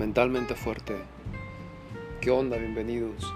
[0.00, 0.96] mentalmente fuerte.
[2.22, 2.56] ¿Qué onda?
[2.56, 3.34] Bienvenidos.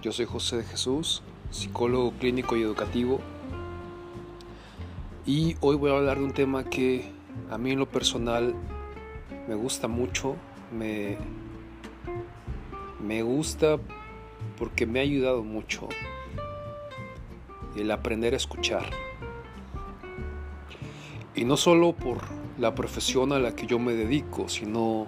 [0.00, 3.18] Yo soy José de Jesús, psicólogo clínico y educativo.
[5.26, 7.10] Y hoy voy a hablar de un tema que
[7.50, 8.54] a mí en lo personal
[9.48, 10.36] me gusta mucho,
[10.72, 11.18] me,
[13.04, 13.78] me gusta
[14.56, 15.88] porque me ha ayudado mucho
[17.74, 18.84] el aprender a escuchar.
[21.34, 25.06] Y no solo por la profesión a la que yo me dedico, sino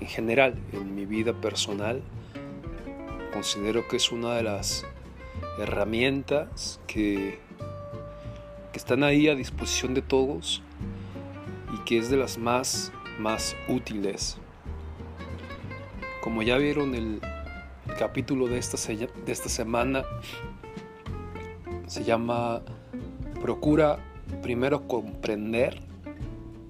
[0.00, 2.02] en general en mi vida personal.
[3.32, 4.86] Considero que es una de las
[5.58, 7.38] herramientas que,
[8.72, 10.62] que están ahí a disposición de todos
[11.74, 14.38] y que es de las más, más útiles.
[16.22, 17.20] Como ya vieron el,
[17.98, 20.04] capítulo de esta, de esta semana,
[21.86, 22.62] se llama
[23.40, 23.98] Procura
[24.42, 25.80] primero comprender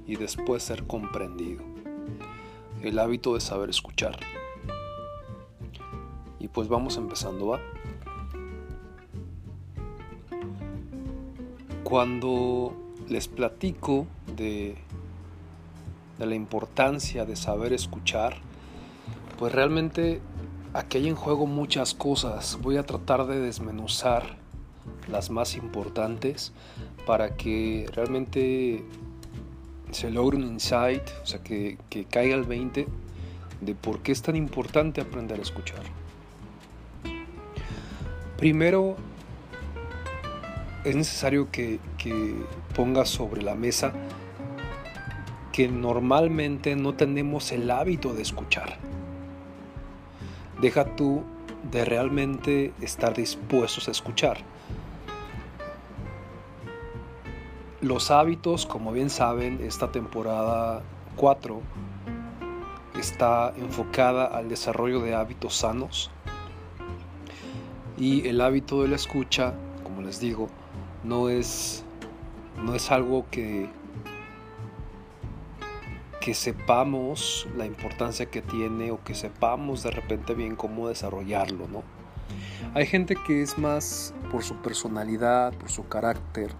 [0.08, 1.62] y después ser comprendido.
[2.82, 4.18] El hábito de saber escuchar.
[6.40, 7.60] Y pues vamos empezando, ¿va?
[11.84, 12.74] Cuando
[13.08, 14.76] les platico de,
[16.18, 18.38] de la importancia de saber escuchar,
[19.38, 20.20] pues realmente
[20.72, 22.58] aquí hay en juego muchas cosas.
[22.62, 24.38] Voy a tratar de desmenuzar
[25.10, 26.52] las más importantes
[27.06, 28.84] para que realmente
[29.90, 31.78] se logre un insight, o sea, que,
[32.10, 32.86] caiga el 20
[33.60, 35.80] de por qué es tan importante aprender a escuchar.
[38.36, 38.96] Primero,
[40.84, 42.34] es necesario que, que
[42.74, 43.92] pongas sobre la mesa
[45.52, 48.76] que normalmente no tenemos el hábito de escuchar.
[50.60, 51.24] Deja tú
[51.70, 54.38] de realmente estar dispuestos a escuchar.
[57.80, 60.82] Los hábitos, como bien saben, esta temporada
[61.14, 61.60] 4
[62.98, 66.10] está enfocada al desarrollo de hábitos sanos
[67.96, 70.48] y el hábito de la escucha, como les digo,
[71.04, 71.84] no es,
[72.64, 73.68] no es algo que,
[76.20, 81.84] que sepamos la importancia que tiene o que sepamos de repente bien cómo desarrollarlo, ¿no?
[82.74, 86.50] Hay gente que es más por su personalidad, por su carácter,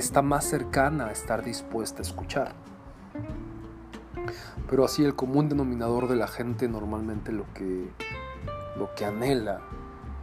[0.00, 2.54] está más cercana a estar dispuesta a escuchar.
[4.68, 7.88] Pero así el común denominador de la gente normalmente lo que,
[8.76, 9.60] lo que anhela,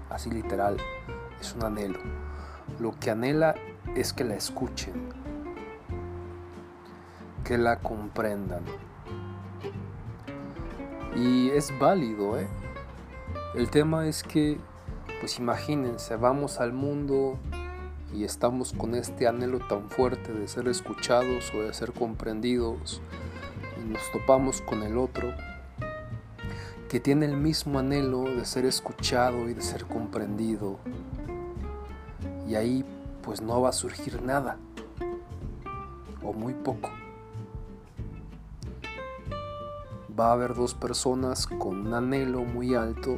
[0.10, 0.78] así literal,
[1.40, 2.00] es un anhelo.
[2.80, 3.56] Lo que anhela
[3.96, 4.94] es que la escuchen,
[7.44, 8.64] que la comprendan.
[11.16, 12.48] Y es válido, ¿eh?
[13.56, 14.58] El tema es que,
[15.20, 17.38] pues imagínense, vamos al mundo
[18.13, 23.01] y estamos con este anhelo tan fuerte de ser escuchados o de ser comprendidos
[23.81, 25.34] y nos topamos con el otro
[26.90, 30.78] que tiene el mismo anhelo de ser escuchado y de ser comprendido
[32.47, 32.85] y ahí
[33.24, 34.57] pues no va a surgir nada
[36.22, 36.91] o muy poco.
[40.18, 43.18] Va a haber dos personas con un anhelo muy alto,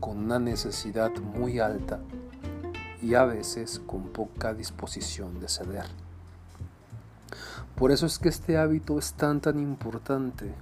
[0.00, 2.00] con una necesidad muy alta
[3.04, 5.84] y a veces con poca disposición de ceder.
[7.76, 10.54] Por eso es que este hábito es tan tan importante.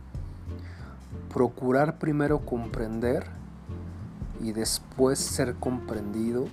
[1.32, 3.26] Procurar primero comprender
[4.40, 6.48] y después ser comprendido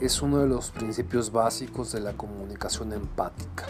[0.00, 3.66] es uno de los principios básicos de la comunicación empática.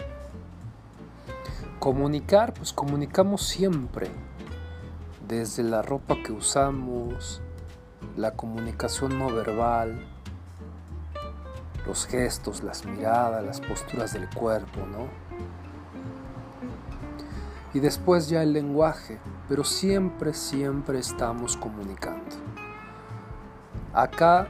[1.79, 4.09] Comunicar, pues comunicamos siempre,
[5.27, 7.41] desde la ropa que usamos,
[8.15, 10.14] la comunicación no verbal,
[11.85, 15.07] los gestos, las miradas, las posturas del cuerpo, ¿no?
[17.73, 19.19] Y después ya el lenguaje,
[19.49, 22.35] pero siempre, siempre estamos comunicando.
[23.93, 24.47] Acá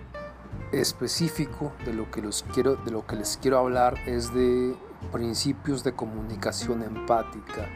[0.72, 4.76] específico de lo que, los quiero, de lo que les quiero hablar es de
[5.12, 7.68] principios de comunicación empática.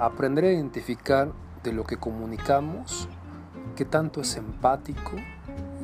[0.00, 3.08] Aprender a identificar de lo que comunicamos,
[3.76, 5.12] qué tanto es empático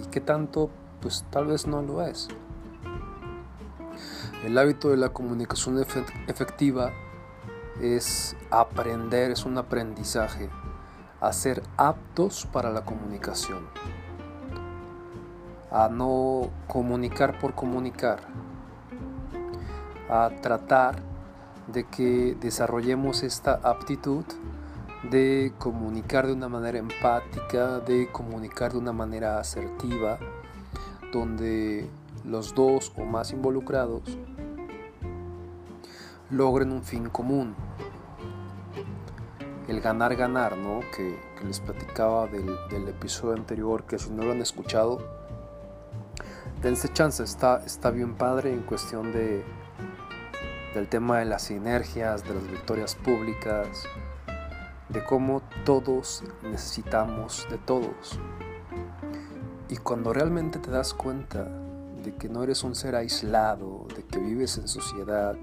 [0.02, 0.70] y qué tanto
[1.00, 2.28] pues tal vez no lo es.
[4.44, 5.84] El hábito de la comunicación
[6.28, 6.92] efectiva
[7.80, 10.48] es aprender, es un aprendizaje,
[11.20, 13.66] a ser aptos para la comunicación,
[15.72, 18.20] a no comunicar por comunicar,
[20.08, 21.02] a tratar
[21.66, 24.24] de que desarrollemos esta aptitud
[25.10, 30.18] de comunicar de una manera empática, de comunicar de una manera asertiva,
[31.12, 31.88] donde
[32.28, 34.18] los dos o más involucrados
[36.30, 37.54] logren un fin común.
[39.66, 40.80] el ganar-ganar, ¿no?
[40.96, 44.98] Que, les platicaba del, episodio anterior, que si no lo han escuchado,
[46.62, 49.44] dense chance, está, está bien padre en cuestión de,
[50.74, 53.84] del tema de las sinergias, de las victorias públicas,
[54.88, 58.18] de cómo todos necesitamos de todos.
[59.68, 61.46] Y cuando realmente te das cuenta
[62.02, 65.36] de que no eres un ser aislado, de que vives en sociedad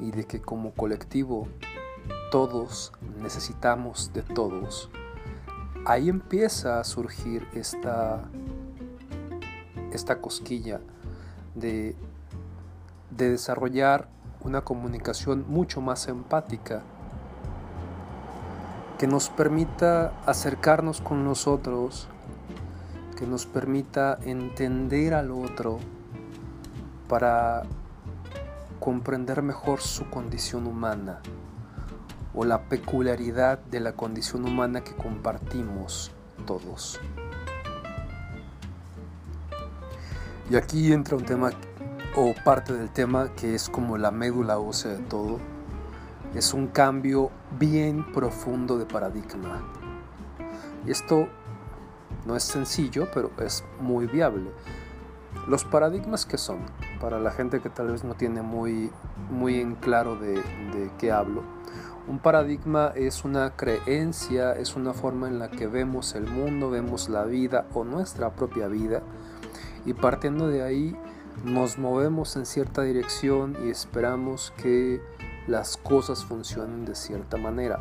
[0.00, 1.48] y de que como colectivo
[2.30, 4.90] todos necesitamos de todos,
[5.86, 8.22] ahí empieza a surgir esta,
[9.92, 10.80] esta cosquilla
[11.54, 11.94] de,
[13.10, 14.08] de desarrollar
[14.42, 16.82] una comunicación mucho más empática
[18.98, 22.08] que nos permita acercarnos con nosotros,
[23.16, 25.78] que nos permita entender al otro
[27.08, 27.62] para
[28.80, 31.20] comprender mejor su condición humana
[32.34, 36.10] o la peculiaridad de la condición humana que compartimos
[36.46, 37.00] todos.
[40.50, 41.50] Y aquí entra un tema
[42.16, 45.38] o parte del tema que es como la médula ósea de todo.
[46.34, 49.62] Es un cambio bien profundo de paradigma.
[50.86, 51.28] Esto
[52.26, 54.50] no es sencillo, pero es muy viable.
[55.48, 56.58] Los paradigmas que son,
[57.00, 58.90] para la gente que tal vez no tiene muy,
[59.30, 61.42] muy en claro de, de qué hablo,
[62.06, 67.08] un paradigma es una creencia, es una forma en la que vemos el mundo, vemos
[67.08, 69.00] la vida o nuestra propia vida
[69.86, 70.96] y partiendo de ahí
[71.44, 75.00] nos movemos en cierta dirección y esperamos que
[75.46, 77.80] las cosas funcionen de cierta manera.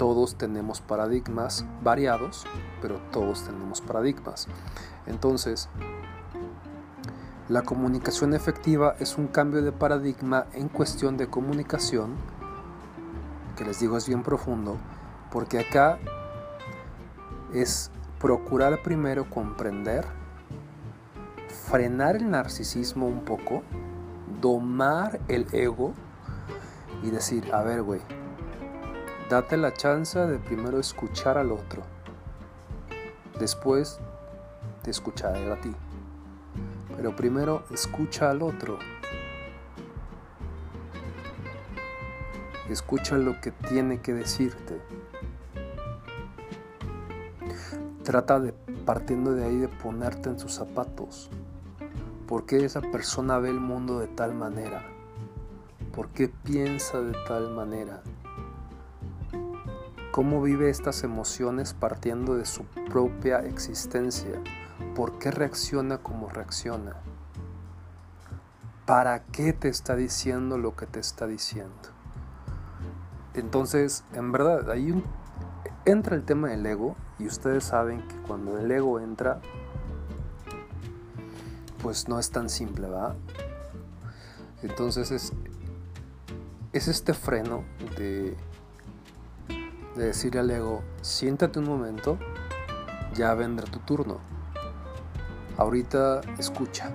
[0.00, 2.46] Todos tenemos paradigmas variados,
[2.80, 4.48] pero todos tenemos paradigmas.
[5.06, 5.68] Entonces,
[7.50, 12.14] la comunicación efectiva es un cambio de paradigma en cuestión de comunicación
[13.58, 14.78] que les digo es bien profundo,
[15.30, 15.98] porque acá
[17.52, 20.06] es procurar primero comprender,
[21.68, 23.62] frenar el narcisismo un poco,
[24.40, 25.92] domar el ego
[27.02, 28.00] y decir, a ver, güey,
[29.30, 31.82] date la chance de primero escuchar al otro,
[33.38, 33.98] después
[34.84, 35.72] de escuchar a ti.
[36.96, 38.78] Pero primero escucha al otro
[42.70, 44.80] Escucha lo que tiene que decirte.
[48.04, 48.52] Trata de,
[48.84, 51.30] partiendo de ahí, de ponerte en sus zapatos.
[52.28, 54.84] ¿Por qué esa persona ve el mundo de tal manera?
[55.92, 58.04] ¿Por qué piensa de tal manera?
[60.12, 64.42] ¿Cómo vive estas emociones partiendo de su propia existencia?
[64.96, 66.96] ¿Por qué reacciona como reacciona?
[68.86, 71.90] ¿Para qué te está diciendo lo que te está diciendo?
[73.34, 75.00] Entonces, en verdad, ahí
[75.84, 79.40] entra el tema del ego y ustedes saben que cuando el ego entra,
[81.84, 83.14] pues no es tan simple, ¿va?
[84.64, 85.32] Entonces es,
[86.72, 87.62] es este freno
[87.96, 88.36] de,
[90.00, 92.18] de decir al ego, siéntate un momento,
[93.12, 94.18] ya vendrá tu turno.
[95.58, 96.90] Ahorita escucha.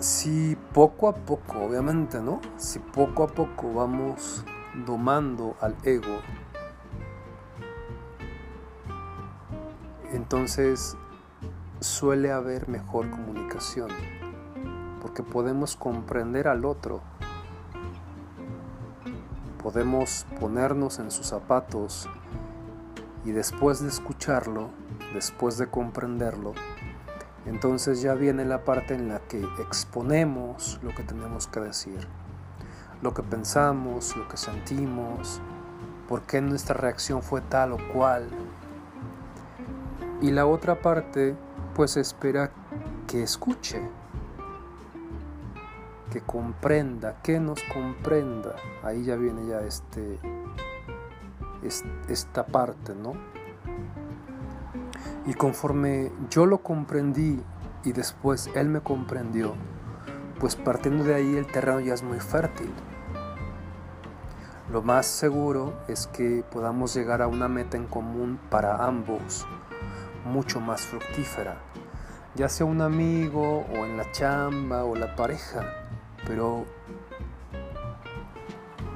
[0.00, 2.40] si poco a poco, obviamente, ¿no?
[2.56, 4.44] Si poco a poco vamos
[4.86, 6.20] domando al ego,
[10.12, 10.96] entonces
[11.80, 13.90] suele haber mejor comunicación,
[15.02, 17.02] porque podemos comprender al otro,
[19.62, 22.08] podemos ponernos en sus zapatos
[23.24, 24.70] y después de escucharlo,
[25.14, 26.54] después de comprenderlo,
[27.46, 32.06] entonces ya viene la parte en la que exponemos lo que tenemos que decir,
[33.02, 35.40] lo que pensamos, lo que sentimos,
[36.08, 38.28] por qué nuestra reacción fue tal o cual.
[40.20, 41.34] Y la otra parte
[41.74, 42.50] pues espera
[43.06, 43.80] que escuche,
[46.10, 48.56] que comprenda, que nos comprenda.
[48.82, 50.18] Ahí ya viene ya este,
[52.08, 53.12] esta parte, ¿no?
[55.26, 57.40] Y conforme yo lo comprendí
[57.84, 59.54] y después él me comprendió,
[60.38, 62.72] pues partiendo de ahí el terreno ya es muy fértil.
[64.72, 69.46] Lo más seguro es que podamos llegar a una meta en común para ambos,
[70.24, 71.56] mucho más fructífera,
[72.36, 75.79] ya sea un amigo o en la chamba o la pareja,
[76.30, 76.64] pero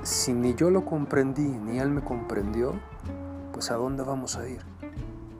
[0.04, 2.74] si ni yo lo comprendí ni él me comprendió,
[3.52, 4.60] pues a dónde vamos a ir.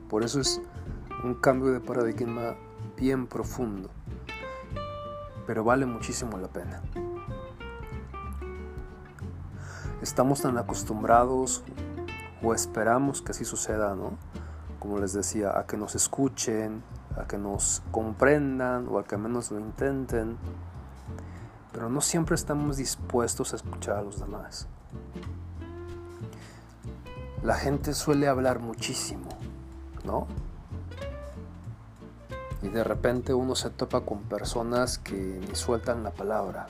[0.09, 0.61] Por eso es
[1.23, 2.57] un cambio de paradigma
[2.97, 3.89] bien profundo,
[5.47, 6.81] pero vale muchísimo la pena.
[10.01, 11.63] estamos tan acostumbrados
[12.43, 14.17] o esperamos que así suceda, ¿no?
[14.79, 16.83] Como les decía, a que nos escuchen,
[17.17, 20.37] a que nos comprendan o a que menos lo intenten,
[21.85, 24.67] pero no siempre estamos dispuestos a escuchar a los demás.
[27.43, 29.29] La gente suele hablar muchísimo,
[30.03, 30.25] ¿no?
[32.63, 36.65] Y de repente uno se topa con personas que ni sueltan la palabra,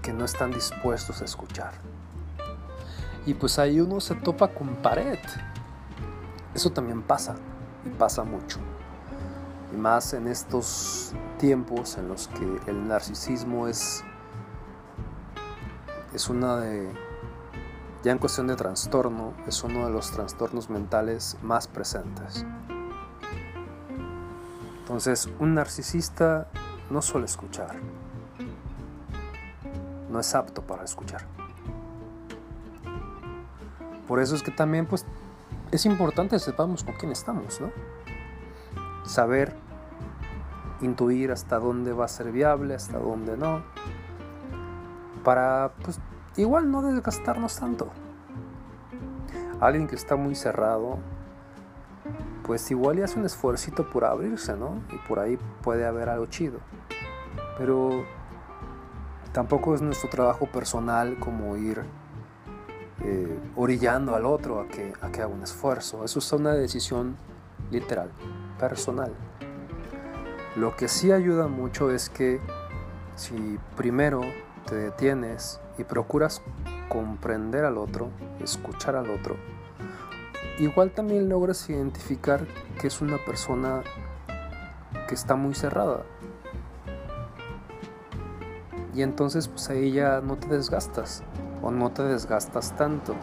[0.00, 1.72] que no están dispuestos a escuchar.
[3.26, 5.18] Y pues ahí uno se topa con pared.
[6.54, 7.34] Eso también pasa,
[7.84, 8.60] y pasa mucho.
[9.72, 14.04] Y más en estos tiempos en los que el narcisismo es,
[16.14, 16.88] es una de,
[18.02, 22.46] ya en cuestión de trastorno, es uno de los trastornos mentales más presentes.
[24.80, 26.46] Entonces, un narcisista
[26.90, 27.76] no suele escuchar.
[30.10, 31.26] No es apto para escuchar.
[34.06, 35.04] Por eso es que también pues
[35.72, 37.72] es importante sepamos con quién estamos, ¿no?
[39.06, 39.54] Saber
[40.80, 43.62] intuir hasta dónde va a ser viable, hasta dónde no.
[45.24, 45.98] Para pues
[46.36, 47.88] igual no desgastarnos tanto.
[49.60, 50.98] Alguien que está muy cerrado,
[52.44, 54.82] pues igual y hace un esfuerzo por abrirse, ¿no?
[54.92, 56.58] Y por ahí puede haber algo chido.
[57.58, 58.04] Pero
[59.32, 61.82] tampoco es nuestro trabajo personal como ir
[63.02, 66.04] eh, orillando al otro a que, a que haga un esfuerzo.
[66.04, 67.16] Eso es una decisión
[67.70, 68.10] literal,
[68.58, 69.12] personal.
[70.56, 72.40] Lo que sí ayuda mucho es que
[73.14, 74.20] si primero
[74.66, 76.42] te detienes y procuras
[76.88, 79.36] comprender al otro, escuchar al otro,
[80.58, 82.46] igual también logras identificar
[82.80, 83.82] que es una persona
[85.08, 86.04] que está muy cerrada.
[88.94, 91.22] Y entonces pues ahí ya no te desgastas
[91.62, 93.14] o no te desgastas tanto.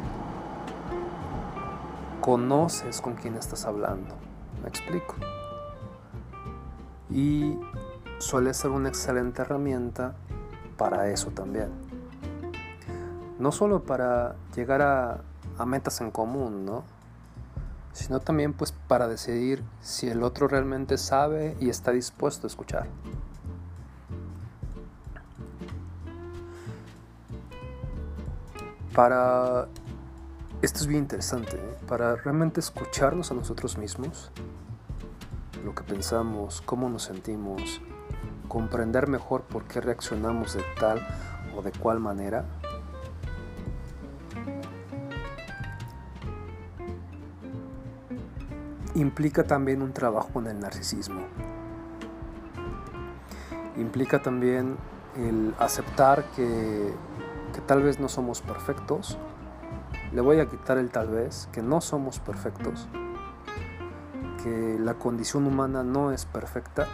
[2.21, 4.15] Conoces con quién estás hablando.
[4.63, 5.15] ¿Me explico?
[7.09, 7.59] Y
[8.17, 10.15] suele ser una excelente herramienta
[10.77, 11.69] para eso también.
[13.39, 16.83] No solo para llegar a, metas en común, ¿no?
[17.91, 22.87] sino también pues para decidir si el otro realmente sabe y está dispuesto a escuchar.
[28.95, 29.67] Para
[30.63, 31.77] esto es bien interesante, ¿eh?
[31.89, 34.31] para realmente escucharnos a nosotros mismos,
[35.65, 37.81] lo que pensamos, cómo nos sentimos,
[38.47, 41.05] comprender mejor por qué reaccionamos de tal
[41.53, 42.45] o de cual manera,
[48.95, 51.23] implica también un trabajo en el narcisismo.
[53.75, 54.77] Implica también
[55.17, 56.93] el aceptar que,
[57.53, 59.17] que tal vez no somos perfectos.
[60.13, 62.87] Le voy a quitar el tal vez, que no somos perfectos,
[64.43, 66.87] que la condición humana no es perfecta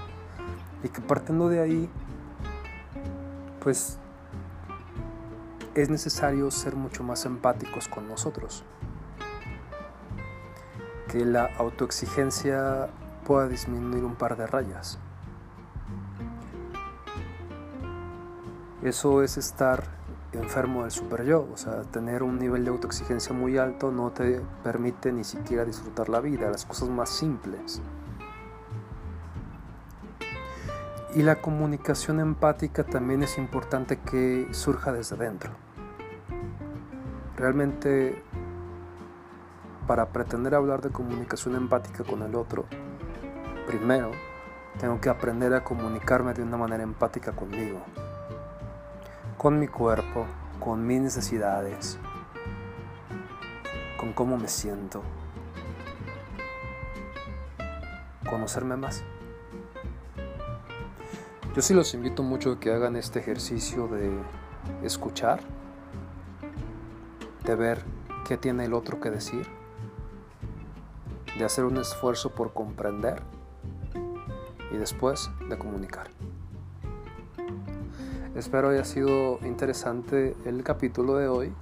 [0.84, 1.90] y que partiendo de ahí,
[3.60, 4.00] pues
[5.76, 8.64] es necesario ser mucho más empáticos con nosotros
[11.10, 12.90] que la autoexigencia
[13.26, 15.00] pueda disminuir un par de rayas.
[18.84, 19.99] Eso es estar
[20.34, 24.42] enfermo del super yo, o sea, tener un nivel de autoexigencia muy alto no te
[24.64, 27.82] permite ni siquiera disfrutar la vida, las cosas más simples.
[31.16, 35.52] Y la comunicación empática también es importante que surja desde dentro.
[37.36, 38.22] Realmente
[39.88, 42.66] para pretender hablar de comunicación empática con el otro,
[43.66, 44.12] primero
[44.80, 47.80] tengo que aprender a comunicarme de una manera empática conmigo,
[49.40, 50.28] con mi cuerpo,
[50.60, 51.98] con mis necesidades,
[53.98, 55.02] con cómo me siento,
[58.30, 59.02] conocerme más.
[61.56, 64.12] Yo sí los invito mucho a que hagan este ejercicio de
[64.84, 65.40] escuchar,
[67.46, 67.82] de ver
[68.28, 69.48] qué tiene el otro que decir
[71.38, 73.22] de hacer un esfuerzo por comprender
[74.74, 76.10] y después de comunicar.
[78.40, 81.54] Espero haya sido interesante el capítulo de hoy.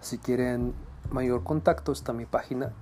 [0.00, 0.74] Si quieren
[1.12, 2.72] mayor contacto está mi página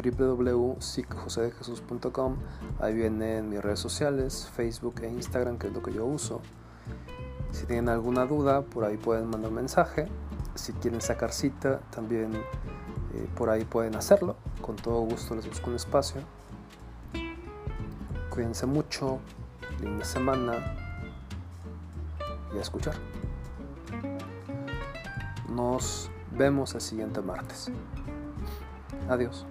[0.00, 2.36] www.psicojosedejesus.com
[2.78, 6.40] Ahí vienen mis redes sociales, Facebook e Instagram, que es lo que yo uso.
[7.50, 10.06] Si tienen alguna duda, por ahí pueden mandar un mensaje.
[10.54, 14.36] Si quieren sacar cita, también eh, por ahí pueden hacerlo.
[14.60, 16.20] Con todo gusto les busco un espacio.
[18.30, 19.18] Cuídense mucho.
[19.80, 20.81] Linda semana.
[22.54, 22.94] Y a escuchar.
[25.48, 27.70] Nos vemos el siguiente martes.
[29.08, 29.46] Adiós.